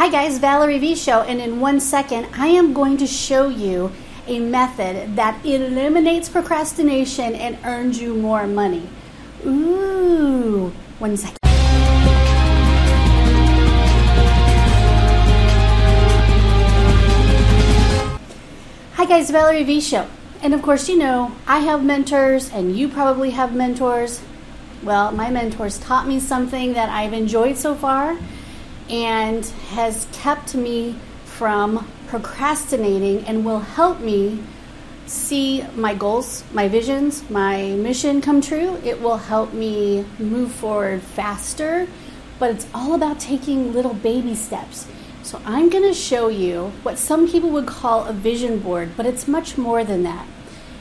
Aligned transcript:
Hi 0.00 0.08
guys, 0.08 0.38
Valerie 0.38 0.78
V 0.78 0.96
Show, 0.96 1.20
and 1.20 1.42
in 1.42 1.60
one 1.60 1.78
second, 1.78 2.26
I 2.32 2.46
am 2.46 2.72
going 2.72 2.96
to 2.96 3.06
show 3.06 3.48
you 3.48 3.92
a 4.26 4.38
method 4.38 5.14
that 5.16 5.44
eliminates 5.44 6.26
procrastination 6.26 7.34
and 7.34 7.58
earns 7.66 8.00
you 8.00 8.14
more 8.14 8.46
money. 8.46 8.88
Ooh, 9.44 10.72
one 11.00 11.18
second. 11.18 11.36
Hi 18.94 19.04
guys, 19.04 19.28
Valerie 19.28 19.64
V 19.64 19.82
Show. 19.82 20.08
And 20.40 20.54
of 20.54 20.62
course, 20.62 20.88
you 20.88 20.96
know, 20.96 21.32
I 21.46 21.58
have 21.58 21.84
mentors 21.84 22.50
and 22.50 22.74
you 22.74 22.88
probably 22.88 23.32
have 23.32 23.54
mentors. 23.54 24.22
Well, 24.82 25.12
my 25.12 25.28
mentors 25.28 25.76
taught 25.76 26.08
me 26.08 26.20
something 26.20 26.72
that 26.72 26.88
I've 26.88 27.12
enjoyed 27.12 27.58
so 27.58 27.74
far 27.74 28.16
and 28.90 29.46
has 29.70 30.06
kept 30.12 30.54
me 30.54 30.96
from 31.24 31.88
procrastinating 32.08 33.24
and 33.26 33.44
will 33.44 33.60
help 33.60 34.00
me 34.00 34.42
see 35.06 35.64
my 35.74 35.94
goals, 35.94 36.44
my 36.52 36.68
visions, 36.68 37.28
my 37.30 37.70
mission 37.70 38.20
come 38.20 38.40
true. 38.40 38.80
It 38.84 39.00
will 39.00 39.16
help 39.16 39.52
me 39.52 40.04
move 40.18 40.52
forward 40.52 41.02
faster, 41.02 41.86
but 42.38 42.50
it's 42.50 42.66
all 42.74 42.94
about 42.94 43.20
taking 43.20 43.72
little 43.72 43.94
baby 43.94 44.34
steps. 44.34 44.86
So, 45.22 45.40
I'm 45.44 45.68
going 45.68 45.84
to 45.84 45.94
show 45.94 46.28
you 46.28 46.72
what 46.82 46.98
some 46.98 47.28
people 47.28 47.50
would 47.50 47.66
call 47.66 48.06
a 48.06 48.12
vision 48.12 48.58
board, 48.58 48.92
but 48.96 49.04
it's 49.06 49.28
much 49.28 49.58
more 49.58 49.84
than 49.84 50.02
that. 50.04 50.26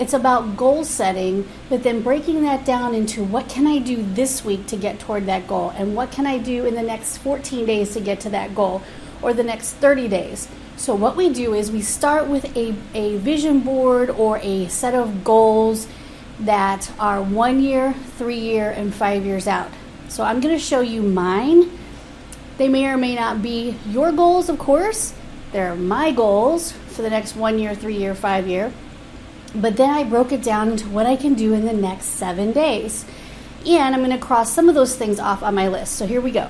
It's 0.00 0.14
about 0.14 0.56
goal 0.56 0.82
setting, 0.82 1.46
but 1.68 1.82
then 1.82 2.00
breaking 2.00 2.42
that 2.44 2.64
down 2.64 2.94
into 2.94 3.22
what 3.22 3.50
can 3.50 3.66
I 3.66 3.76
do 3.80 4.02
this 4.02 4.42
week 4.42 4.66
to 4.68 4.76
get 4.78 4.98
toward 4.98 5.26
that 5.26 5.46
goal, 5.46 5.74
and 5.76 5.94
what 5.94 6.10
can 6.10 6.26
I 6.26 6.38
do 6.38 6.64
in 6.64 6.74
the 6.74 6.82
next 6.82 7.18
14 7.18 7.66
days 7.66 7.92
to 7.92 8.00
get 8.00 8.18
to 8.20 8.30
that 8.30 8.54
goal, 8.54 8.80
or 9.20 9.34
the 9.34 9.42
next 9.42 9.74
30 9.74 10.08
days. 10.08 10.48
So, 10.78 10.94
what 10.94 11.16
we 11.16 11.28
do 11.28 11.52
is 11.52 11.70
we 11.70 11.82
start 11.82 12.28
with 12.28 12.56
a, 12.56 12.74
a 12.94 13.18
vision 13.18 13.60
board 13.60 14.08
or 14.08 14.38
a 14.38 14.68
set 14.68 14.94
of 14.94 15.22
goals 15.22 15.86
that 16.40 16.90
are 16.98 17.20
one 17.22 17.60
year, 17.60 17.92
three 18.16 18.40
year, 18.40 18.70
and 18.70 18.94
five 18.94 19.26
years 19.26 19.46
out. 19.46 19.68
So, 20.08 20.24
I'm 20.24 20.40
going 20.40 20.54
to 20.54 20.64
show 20.64 20.80
you 20.80 21.02
mine. 21.02 21.78
They 22.56 22.68
may 22.68 22.86
or 22.86 22.96
may 22.96 23.16
not 23.16 23.42
be 23.42 23.76
your 23.86 24.12
goals, 24.12 24.48
of 24.48 24.58
course. 24.58 25.12
They're 25.52 25.74
my 25.74 26.10
goals 26.10 26.72
for 26.72 27.02
the 27.02 27.10
next 27.10 27.36
one 27.36 27.58
year, 27.58 27.74
three 27.74 27.98
year, 27.98 28.14
five 28.14 28.48
year. 28.48 28.72
But 29.54 29.76
then 29.76 29.90
I 29.90 30.04
broke 30.04 30.32
it 30.32 30.42
down 30.42 30.70
into 30.70 30.88
what 30.88 31.06
I 31.06 31.16
can 31.16 31.34
do 31.34 31.52
in 31.54 31.64
the 31.64 31.72
next 31.72 32.06
seven 32.06 32.52
days. 32.52 33.04
And 33.66 33.94
I'm 33.94 34.02
going 34.04 34.18
to 34.18 34.24
cross 34.24 34.52
some 34.52 34.68
of 34.68 34.74
those 34.74 34.96
things 34.96 35.18
off 35.18 35.42
on 35.42 35.54
my 35.54 35.68
list. 35.68 35.96
So 35.96 36.06
here 36.06 36.20
we 36.20 36.30
go. 36.30 36.48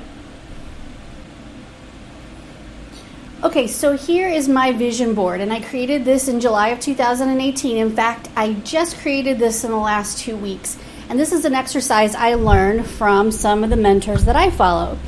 Okay, 3.42 3.68
so 3.68 3.96
here 3.96 4.28
is 4.28 4.50
my 4.50 4.72
vision 4.72 5.14
board, 5.14 5.40
and 5.40 5.50
I 5.50 5.62
created 5.62 6.04
this 6.04 6.28
in 6.28 6.40
July 6.40 6.68
of 6.68 6.80
2018. 6.80 7.78
In 7.78 7.90
fact, 7.96 8.28
I 8.36 8.52
just 8.52 8.98
created 8.98 9.38
this 9.38 9.64
in 9.64 9.70
the 9.70 9.78
last 9.78 10.18
two 10.18 10.36
weeks. 10.36 10.76
And 11.08 11.18
this 11.18 11.32
is 11.32 11.46
an 11.46 11.54
exercise 11.54 12.14
I 12.14 12.34
learned 12.34 12.86
from 12.86 13.30
some 13.30 13.64
of 13.64 13.70
the 13.70 13.76
mentors 13.76 14.26
that 14.26 14.36
I 14.36 14.50
follow. 14.50 14.98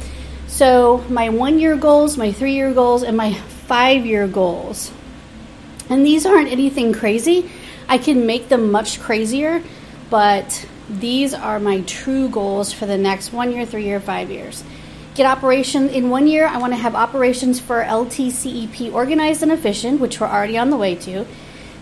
So, 0.46 1.04
my 1.10 1.28
one 1.28 1.58
year 1.58 1.76
goals, 1.76 2.16
my 2.16 2.32
three 2.32 2.54
year 2.54 2.72
goals, 2.72 3.02
and 3.02 3.18
my 3.18 3.34
five 3.34 4.06
year 4.06 4.26
goals. 4.26 4.90
And 5.90 6.04
these 6.04 6.24
aren't 6.24 6.50
anything 6.50 6.94
crazy. 6.94 7.50
I 7.88 7.98
can 7.98 8.26
make 8.26 8.48
them 8.48 8.70
much 8.70 9.00
crazier, 9.00 9.62
but 10.10 10.66
these 10.88 11.34
are 11.34 11.58
my 11.58 11.80
true 11.82 12.28
goals 12.28 12.72
for 12.72 12.86
the 12.86 12.98
next 12.98 13.32
one 13.32 13.52
year, 13.52 13.64
three 13.64 13.84
year, 13.84 14.00
five 14.00 14.30
years. 14.30 14.64
Get 15.14 15.26
operation 15.26 15.88
in 15.90 16.08
one 16.08 16.26
year. 16.26 16.46
I 16.46 16.58
want 16.58 16.72
to 16.72 16.78
have 16.78 16.94
operations 16.94 17.60
for 17.60 17.84
LTCEP 17.84 18.92
organized 18.92 19.42
and 19.42 19.52
efficient, 19.52 20.00
which 20.00 20.20
we're 20.20 20.26
already 20.26 20.56
on 20.56 20.70
the 20.70 20.76
way 20.76 20.94
to. 20.94 21.26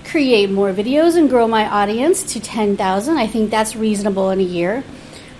Create 0.04 0.50
more 0.50 0.72
videos 0.72 1.16
and 1.16 1.30
grow 1.30 1.46
my 1.46 1.64
audience 1.68 2.24
to 2.32 2.40
10,000. 2.40 3.16
I 3.16 3.26
think 3.28 3.50
that's 3.50 3.76
reasonable 3.76 4.30
in 4.30 4.40
a 4.40 4.44
year. 4.44 4.82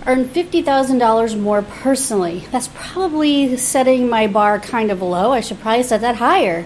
Earn 0.07 0.25
$50,000 0.25 1.39
more 1.39 1.61
personally. 1.61 2.45
That's 2.51 2.69
probably 2.73 3.57
setting 3.57 4.09
my 4.09 4.27
bar 4.27 4.59
kind 4.59 4.89
of 4.89 5.01
low. 5.01 5.31
I 5.31 5.41
should 5.41 5.59
probably 5.59 5.83
set 5.83 6.01
that 6.01 6.15
higher 6.15 6.65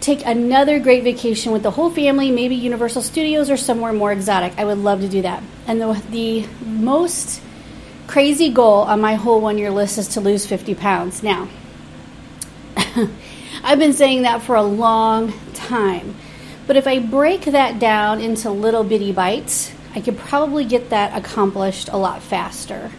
take 0.00 0.24
another 0.24 0.80
great 0.80 1.04
vacation 1.04 1.52
with 1.52 1.62
the 1.62 1.70
whole 1.70 1.90
family, 1.90 2.30
maybe 2.30 2.54
Universal 2.54 3.02
Studios 3.02 3.50
or 3.50 3.56
somewhere 3.56 3.92
more 3.92 4.12
exotic. 4.12 4.54
I 4.58 4.64
would 4.64 4.78
love 4.78 5.00
to 5.02 5.08
do 5.08 5.22
that. 5.22 5.42
And 5.66 5.80
the, 5.80 6.02
the 6.10 6.46
most 6.64 7.42
crazy 8.06 8.50
goal 8.50 8.82
on 8.82 9.00
my 9.00 9.14
whole 9.14 9.40
one 9.40 9.58
year 9.58 9.70
list 9.70 9.98
is 9.98 10.08
to 10.08 10.20
lose 10.20 10.46
50 10.46 10.74
pounds. 10.74 11.22
Now, 11.22 11.48
I've 13.62 13.78
been 13.78 13.92
saying 13.92 14.22
that 14.22 14.42
for 14.42 14.56
a 14.56 14.62
long 14.62 15.32
time. 15.54 16.16
But 16.66 16.76
if 16.76 16.86
I 16.86 16.98
break 16.98 17.42
that 17.42 17.78
down 17.78 18.20
into 18.20 18.50
little 18.50 18.84
bitty 18.84 19.12
bites, 19.12 19.72
I 19.94 20.00
could 20.00 20.16
probably 20.16 20.64
get 20.64 20.90
that 20.90 21.16
accomplished 21.16 21.88
a 21.88 21.96
lot 21.96 22.22
faster. 22.22 22.90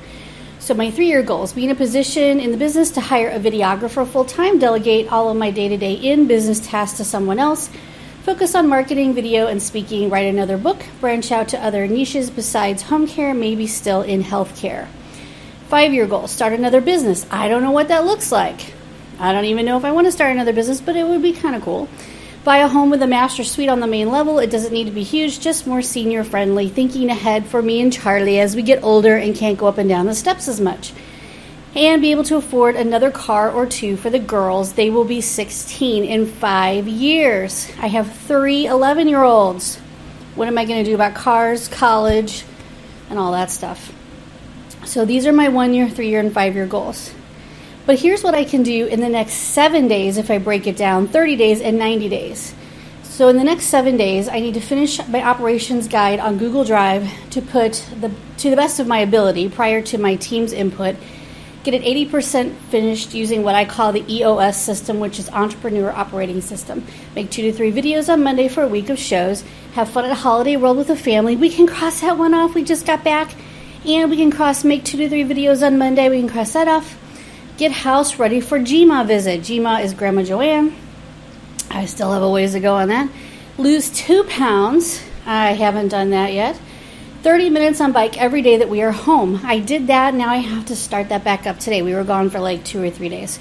So, 0.61 0.75
my 0.75 0.91
three 0.91 1.07
year 1.07 1.23
goals 1.23 1.53
be 1.53 1.63
in 1.63 1.71
a 1.71 1.75
position 1.75 2.39
in 2.39 2.51
the 2.51 2.57
business 2.57 2.91
to 2.91 3.01
hire 3.01 3.29
a 3.29 3.39
videographer 3.39 4.07
full 4.07 4.25
time, 4.25 4.59
delegate 4.59 5.11
all 5.11 5.27
of 5.31 5.35
my 5.35 5.49
day 5.49 5.67
to 5.67 5.75
day 5.75 5.93
in 5.93 6.27
business 6.27 6.59
tasks 6.59 6.97
to 6.97 7.03
someone 7.03 7.39
else, 7.39 7.67
focus 8.21 8.53
on 8.53 8.69
marketing, 8.69 9.15
video, 9.15 9.47
and 9.47 9.59
speaking, 9.59 10.11
write 10.11 10.27
another 10.27 10.59
book, 10.59 10.85
branch 10.99 11.31
out 11.31 11.47
to 11.47 11.59
other 11.59 11.87
niches 11.87 12.29
besides 12.29 12.83
home 12.83 13.07
care, 13.07 13.33
maybe 13.33 13.65
still 13.65 14.03
in 14.03 14.23
healthcare. 14.23 14.87
Five 15.67 15.95
year 15.95 16.05
goal 16.05 16.27
start 16.27 16.53
another 16.53 16.79
business. 16.79 17.25
I 17.31 17.47
don't 17.47 17.63
know 17.63 17.71
what 17.71 17.87
that 17.87 18.05
looks 18.05 18.31
like. 18.31 18.75
I 19.17 19.33
don't 19.33 19.45
even 19.45 19.65
know 19.65 19.79
if 19.79 19.83
I 19.83 19.91
want 19.91 20.05
to 20.05 20.11
start 20.11 20.31
another 20.31 20.53
business, 20.53 20.79
but 20.79 20.95
it 20.95 21.07
would 21.07 21.23
be 21.23 21.33
kind 21.33 21.55
of 21.55 21.63
cool. 21.63 21.89
Buy 22.43 22.57
a 22.57 22.67
home 22.67 22.89
with 22.89 23.03
a 23.03 23.07
master 23.07 23.43
suite 23.43 23.69
on 23.69 23.81
the 23.81 23.87
main 23.87 24.09
level. 24.09 24.39
It 24.39 24.49
doesn't 24.49 24.73
need 24.73 24.85
to 24.85 24.91
be 24.91 25.03
huge, 25.03 25.39
just 25.39 25.67
more 25.67 25.83
senior 25.83 26.23
friendly, 26.23 26.69
thinking 26.69 27.11
ahead 27.11 27.45
for 27.45 27.61
me 27.61 27.81
and 27.81 27.93
Charlie 27.93 28.39
as 28.39 28.55
we 28.55 28.63
get 28.63 28.83
older 28.83 29.15
and 29.15 29.35
can't 29.35 29.59
go 29.59 29.67
up 29.67 29.77
and 29.77 29.87
down 29.87 30.07
the 30.07 30.15
steps 30.15 30.47
as 30.47 30.59
much. 30.59 30.91
And 31.75 32.01
be 32.01 32.09
able 32.09 32.23
to 32.23 32.37
afford 32.37 32.75
another 32.75 33.11
car 33.11 33.51
or 33.51 33.67
two 33.67 33.95
for 33.95 34.09
the 34.09 34.17
girls. 34.17 34.73
They 34.73 34.89
will 34.89 35.05
be 35.05 35.21
16 35.21 36.03
in 36.03 36.25
five 36.25 36.87
years. 36.87 37.71
I 37.79 37.85
have 37.87 38.11
three 38.11 38.65
11 38.65 39.07
year 39.07 39.21
olds. 39.21 39.77
What 40.33 40.47
am 40.47 40.57
I 40.57 40.65
going 40.65 40.83
to 40.83 40.89
do 40.89 40.95
about 40.95 41.13
cars, 41.13 41.67
college, 41.67 42.43
and 43.11 43.19
all 43.19 43.33
that 43.33 43.51
stuff? 43.51 43.93
So 44.83 45.05
these 45.05 45.27
are 45.27 45.31
my 45.31 45.49
one 45.49 45.75
year, 45.75 45.87
three 45.87 46.09
year, 46.09 46.19
and 46.19 46.33
five 46.33 46.55
year 46.55 46.65
goals. 46.65 47.13
But 47.85 47.99
here's 47.99 48.23
what 48.23 48.35
I 48.35 48.43
can 48.43 48.63
do 48.63 48.85
in 48.85 48.99
the 48.99 49.09
next 49.09 49.33
seven 49.33 49.87
days 49.87 50.17
if 50.17 50.29
I 50.29 50.37
break 50.37 50.67
it 50.67 50.77
down 50.77 51.07
30 51.07 51.35
days 51.35 51.61
and 51.61 51.79
90 51.79 52.09
days. 52.09 52.53
So, 53.03 53.27
in 53.27 53.37
the 53.37 53.43
next 53.43 53.65
seven 53.65 53.97
days, 53.97 54.29
I 54.29 54.39
need 54.39 54.53
to 54.53 54.61
finish 54.61 55.05
my 55.07 55.21
operations 55.21 55.87
guide 55.87 56.19
on 56.19 56.37
Google 56.37 56.63
Drive 56.63 57.11
to 57.31 57.41
put 57.41 57.85
the, 57.99 58.11
to 58.37 58.49
the 58.49 58.55
best 58.55 58.79
of 58.79 58.87
my 58.87 58.99
ability 58.99 59.49
prior 59.49 59.81
to 59.81 59.97
my 59.97 60.15
team's 60.15 60.53
input. 60.53 60.95
Get 61.63 61.73
it 61.73 61.83
80% 62.09 62.55
finished 62.55 63.13
using 63.13 63.43
what 63.43 63.53
I 63.53 63.65
call 63.65 63.91
the 63.91 64.05
EOS 64.11 64.59
system, 64.59 64.99
which 64.99 65.19
is 65.19 65.29
Entrepreneur 65.29 65.91
Operating 65.91 66.41
System. 66.41 66.83
Make 67.15 67.29
two 67.29 67.43
to 67.43 67.53
three 67.53 67.71
videos 67.71 68.11
on 68.11 68.23
Monday 68.23 68.47
for 68.47 68.63
a 68.63 68.67
week 68.67 68.89
of 68.89 68.97
shows. 68.97 69.43
Have 69.73 69.89
fun 69.89 70.05
at 70.05 70.17
Holiday 70.17 70.55
World 70.55 70.77
with 70.77 70.87
the 70.87 70.95
family. 70.95 71.35
We 71.35 71.49
can 71.49 71.67
cross 71.67 72.01
that 72.01 72.17
one 72.17 72.33
off. 72.33 72.55
We 72.55 72.63
just 72.63 72.85
got 72.85 73.03
back. 73.03 73.35
And 73.85 74.09
we 74.09 74.17
can 74.17 74.31
cross 74.31 74.63
make 74.63 74.83
two 74.83 74.97
to 74.97 75.09
three 75.09 75.23
videos 75.23 75.65
on 75.65 75.77
Monday. 75.77 76.09
We 76.09 76.19
can 76.19 76.29
cross 76.29 76.53
that 76.53 76.67
off 76.67 76.97
Get 77.61 77.71
house 77.71 78.17
ready 78.17 78.41
for 78.41 78.57
GMA 78.57 79.05
visit. 79.05 79.41
GMA 79.41 79.83
is 79.83 79.93
Grandma 79.93 80.23
Joanne. 80.23 80.75
I 81.69 81.85
still 81.85 82.11
have 82.11 82.23
a 82.23 82.27
ways 82.27 82.53
to 82.53 82.59
go 82.59 82.73
on 82.73 82.87
that. 82.87 83.07
Lose 83.59 83.91
two 83.91 84.23
pounds. 84.23 84.99
I 85.27 85.51
haven't 85.51 85.89
done 85.89 86.09
that 86.09 86.33
yet. 86.33 86.59
30 87.21 87.51
minutes 87.51 87.79
on 87.79 87.91
bike 87.91 88.19
every 88.19 88.41
day 88.41 88.57
that 88.57 88.67
we 88.67 88.81
are 88.81 88.91
home. 88.91 89.41
I 89.43 89.59
did 89.59 89.85
that. 89.85 90.15
Now 90.15 90.29
I 90.29 90.37
have 90.37 90.65
to 90.65 90.75
start 90.75 91.09
that 91.09 91.23
back 91.23 91.45
up 91.45 91.59
today. 91.59 91.83
We 91.83 91.93
were 91.93 92.03
gone 92.03 92.31
for 92.31 92.39
like 92.39 92.65
two 92.65 92.81
or 92.81 92.89
three 92.89 93.09
days. 93.09 93.37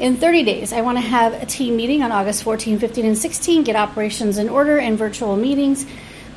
In 0.00 0.16
30 0.16 0.42
days, 0.42 0.72
I 0.72 0.80
want 0.80 0.98
to 0.98 1.02
have 1.02 1.40
a 1.40 1.46
team 1.46 1.76
meeting 1.76 2.02
on 2.02 2.10
August 2.10 2.42
14, 2.42 2.80
15, 2.80 3.04
and 3.04 3.16
16, 3.16 3.62
get 3.62 3.76
operations 3.76 4.38
in 4.38 4.48
order 4.48 4.78
and 4.78 4.98
virtual 4.98 5.36
meetings, 5.36 5.86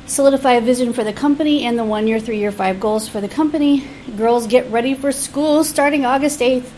solidify 0.06 0.52
a 0.52 0.60
vision 0.60 0.92
for 0.92 1.02
the 1.02 1.12
company 1.12 1.64
and 1.64 1.76
the 1.76 1.84
one 1.84 2.06
year, 2.06 2.20
three 2.20 2.38
year, 2.38 2.52
five 2.52 2.78
goals 2.78 3.08
for 3.08 3.20
the 3.20 3.28
company. 3.28 3.84
Girls 4.16 4.46
get 4.46 4.70
ready 4.70 4.94
for 4.94 5.10
school 5.10 5.64
starting 5.64 6.04
August 6.04 6.38
8th. 6.38 6.70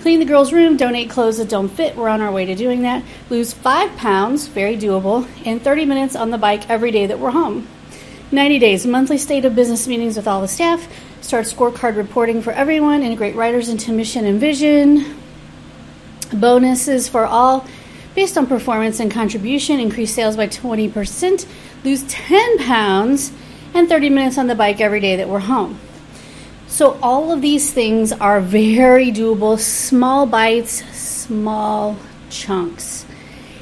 Clean 0.00 0.20
the 0.20 0.24
girls' 0.24 0.52
room, 0.52 0.76
donate 0.76 1.10
clothes 1.10 1.38
that 1.38 1.48
don't 1.48 1.68
fit. 1.68 1.96
We're 1.96 2.08
on 2.08 2.20
our 2.20 2.30
way 2.30 2.46
to 2.46 2.54
doing 2.54 2.82
that. 2.82 3.02
Lose 3.30 3.52
five 3.52 3.96
pounds, 3.96 4.46
very 4.46 4.76
doable, 4.76 5.26
in 5.44 5.58
30 5.58 5.86
minutes 5.86 6.14
on 6.14 6.30
the 6.30 6.38
bike 6.38 6.70
every 6.70 6.92
day 6.92 7.06
that 7.06 7.18
we're 7.18 7.32
home. 7.32 7.66
90 8.30 8.58
days, 8.58 8.86
monthly 8.86 9.18
state 9.18 9.44
of 9.44 9.56
business 9.56 9.88
meetings 9.88 10.16
with 10.16 10.28
all 10.28 10.40
the 10.40 10.48
staff. 10.48 10.86
Start 11.20 11.46
scorecard 11.46 11.96
reporting 11.96 12.42
for 12.42 12.52
everyone. 12.52 13.02
Integrate 13.02 13.34
writers 13.34 13.68
into 13.68 13.90
mission 13.90 14.24
and 14.24 14.38
vision. 14.38 15.16
Bonuses 16.32 17.08
for 17.08 17.26
all 17.26 17.66
based 18.14 18.38
on 18.38 18.46
performance 18.46 19.00
and 19.00 19.10
contribution. 19.10 19.80
Increase 19.80 20.14
sales 20.14 20.36
by 20.36 20.46
20%. 20.46 21.46
Lose 21.84 22.04
10 22.04 22.58
pounds 22.58 23.32
and 23.74 23.88
30 23.88 24.10
minutes 24.10 24.38
on 24.38 24.46
the 24.46 24.54
bike 24.54 24.80
every 24.80 25.00
day 25.00 25.16
that 25.16 25.28
we're 25.28 25.38
home. 25.40 25.80
So, 26.78 26.96
all 27.02 27.32
of 27.32 27.42
these 27.42 27.72
things 27.72 28.12
are 28.12 28.40
very 28.40 29.10
doable, 29.10 29.58
small 29.58 30.26
bites, 30.26 30.74
small 30.96 31.96
chunks. 32.30 33.04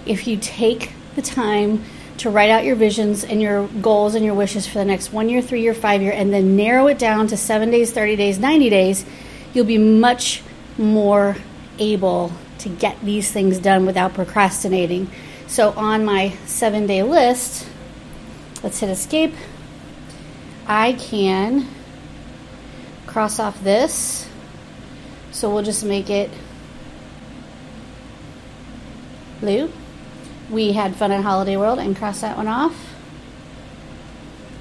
If 0.04 0.26
you 0.26 0.36
take 0.36 0.92
the 1.14 1.22
time 1.22 1.82
to 2.18 2.28
write 2.28 2.50
out 2.50 2.66
your 2.66 2.76
visions 2.76 3.24
and 3.24 3.40
your 3.40 3.68
goals 3.80 4.16
and 4.16 4.22
your 4.22 4.34
wishes 4.34 4.66
for 4.66 4.76
the 4.76 4.84
next 4.84 5.14
one 5.14 5.30
year, 5.30 5.40
three 5.40 5.62
year, 5.62 5.72
five 5.72 6.02
year, 6.02 6.12
and 6.12 6.30
then 6.30 6.56
narrow 6.56 6.88
it 6.88 6.98
down 6.98 7.26
to 7.28 7.38
seven 7.38 7.70
days, 7.70 7.90
30 7.90 8.16
days, 8.16 8.38
90 8.38 8.68
days, 8.68 9.06
you'll 9.54 9.64
be 9.64 9.78
much 9.78 10.42
more 10.76 11.38
able 11.78 12.32
to 12.58 12.69
get 12.69 13.00
these 13.00 13.32
things 13.32 13.58
done 13.58 13.86
without 13.86 14.12
procrastinating. 14.12 15.10
So, 15.46 15.70
on 15.70 16.04
my 16.04 16.36
seven 16.44 16.86
day 16.86 17.02
list, 17.02 17.66
let's 18.62 18.78
hit 18.80 18.90
escape. 18.90 19.32
I 20.66 20.92
can 20.92 21.66
cross 23.16 23.38
off 23.38 23.58
this. 23.64 24.28
So, 25.32 25.48
we'll 25.48 25.62
just 25.62 25.82
make 25.82 26.10
it 26.10 26.30
blue. 29.40 29.72
We 30.50 30.72
had 30.72 30.96
fun 30.96 31.12
at 31.12 31.22
Holiday 31.22 31.56
World 31.56 31.78
and 31.78 31.96
cross 31.96 32.20
that 32.20 32.36
one 32.36 32.46
off. 32.46 32.76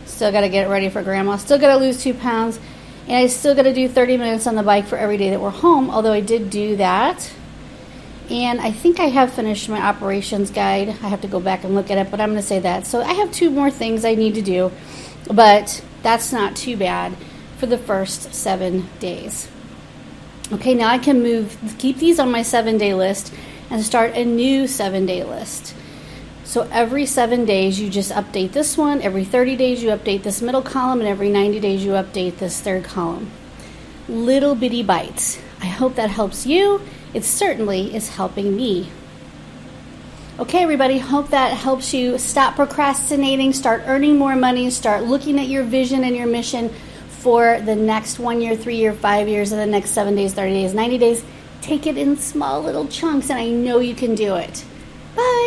Still 0.06 0.32
got 0.32 0.42
to 0.42 0.48
get 0.48 0.70
ready 0.70 0.88
for 0.88 1.04
grandma. 1.04 1.36
Still 1.36 1.60
got 1.60 1.74
to 1.74 1.84
lose 1.84 2.02
two 2.02 2.14
pounds. 2.14 2.58
And 3.10 3.18
I 3.18 3.28
still 3.28 3.56
got 3.56 3.64
to 3.64 3.74
do 3.74 3.90
30 3.90 4.16
minutes 4.16 4.48
on 4.48 4.56
the 4.56 4.64
bike 4.64 4.88
for 4.88 4.98
every 4.98 5.18
day 5.18 5.32
that 5.32 5.42
we're 5.42 5.50
home, 5.50 5.90
although 5.90 6.14
I 6.14 6.22
did 6.22 6.50
do 6.50 6.78
that. 6.78 7.30
And 8.30 8.62
I 8.62 8.72
think 8.72 9.02
I 9.02 9.08
have 9.08 9.34
finished 9.34 9.68
my 9.68 9.82
operations 9.82 10.50
guide. 10.50 10.88
I 10.88 11.10
have 11.10 11.20
to 11.24 11.28
go 11.28 11.42
back 11.42 11.66
and 11.66 11.76
look 11.76 11.92
at 11.92 11.98
it, 11.98 12.10
but 12.10 12.22
I'm 12.22 12.30
going 12.30 12.42
to 12.42 12.48
say 12.48 12.60
that. 12.60 12.88
So 12.88 13.02
I 13.02 13.16
have 13.16 13.34
two 13.34 13.50
more 13.50 13.70
things 13.70 14.06
I 14.06 14.16
need 14.16 14.36
to 14.36 14.42
do, 14.42 14.72
but 15.30 15.84
that's 16.04 16.32
not 16.32 16.56
too 16.56 16.78
bad 16.78 17.18
for 17.58 17.66
the 17.66 17.78
first 17.78 18.34
seven 18.34 18.90
days. 19.00 19.48
Okay, 20.52 20.74
now 20.74 20.90
I 20.90 20.98
can 20.98 21.24
move, 21.24 21.58
keep 21.78 21.98
these 21.98 22.20
on 22.20 22.32
my 22.32 22.42
seven 22.42 22.78
day 22.78 22.94
list 22.94 23.34
and 23.70 23.84
start 23.84 24.14
a 24.16 24.24
new 24.24 24.68
seven 24.68 25.06
day 25.06 25.24
list. 25.24 25.76
So 26.44 26.68
every 26.72 27.08
seven 27.08 27.46
days, 27.46 27.80
you 27.80 27.90
just 27.90 28.12
update 28.12 28.52
this 28.52 28.78
one. 28.78 29.02
Every 29.02 29.26
30 29.26 29.56
days, 29.56 29.82
you 29.82 29.90
update 29.90 30.22
this 30.22 30.44
middle 30.44 30.62
column. 30.62 31.00
And 31.00 31.08
every 31.10 31.30
90 31.30 31.60
days, 31.60 31.84
you 31.84 31.92
update 31.94 32.38
this 32.38 32.62
third 32.62 32.84
column. 32.84 33.32
Little 34.08 34.54
bitty 34.54 34.84
bites. 34.84 35.40
I 35.60 35.66
hope 35.66 35.96
that 35.96 36.12
helps 36.12 36.46
you. 36.46 36.82
It 37.16 37.24
certainly 37.24 37.96
is 37.96 38.10
helping 38.10 38.56
me. 38.56 38.92
Okay, 40.38 40.62
everybody, 40.62 41.00
hope 41.00 41.30
that 41.30 41.54
helps 41.54 41.94
you 41.94 42.18
stop 42.20 42.56
procrastinating, 42.56 43.54
start 43.54 43.84
earning 43.86 44.18
more 44.18 44.36
money, 44.36 44.70
start 44.70 45.06
looking 45.06 45.40
at 45.40 45.48
your 45.48 45.64
vision 45.64 46.04
and 46.04 46.16
your 46.16 46.28
mission 46.28 46.74
for 47.26 47.60
the 47.60 47.76
next 47.76 48.20
one 48.20 48.40
year, 48.40 48.56
three 48.56 48.76
year, 48.76 48.94
five 48.94 49.28
years, 49.28 49.52
and 49.52 49.60
the 49.60 49.66
next 49.66 49.90
seven 49.90 50.16
days, 50.16 50.36
30 50.36 50.54
days, 50.54 50.76
90 50.76 51.00
days. 51.00 51.26
Take 51.60 51.88
it 51.88 51.98
in 51.98 52.18
small 52.18 52.62
little 52.62 52.88
chunks, 52.88 53.32
and 53.32 53.40
I 53.40 53.50
know 53.50 53.80
you 53.80 53.96
can 53.96 54.14
do 54.14 54.36
it. 54.36 54.64
Bye. 55.16 55.45